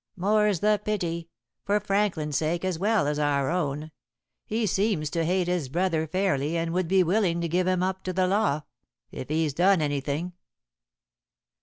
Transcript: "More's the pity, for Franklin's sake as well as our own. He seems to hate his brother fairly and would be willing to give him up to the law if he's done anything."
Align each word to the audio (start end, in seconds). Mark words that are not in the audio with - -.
"More's 0.15 0.61
the 0.61 0.81
pity, 0.83 1.29
for 1.63 1.79
Franklin's 1.79 2.35
sake 2.35 2.65
as 2.65 2.79
well 2.79 3.05
as 3.05 3.19
our 3.19 3.51
own. 3.51 3.91
He 4.47 4.65
seems 4.65 5.11
to 5.11 5.23
hate 5.23 5.45
his 5.47 5.69
brother 5.69 6.07
fairly 6.07 6.57
and 6.57 6.73
would 6.73 6.87
be 6.87 7.03
willing 7.03 7.39
to 7.41 7.47
give 7.47 7.67
him 7.67 7.83
up 7.83 8.01
to 8.05 8.11
the 8.13 8.25
law 8.25 8.63
if 9.11 9.29
he's 9.29 9.53
done 9.53 9.79
anything." 9.79 10.33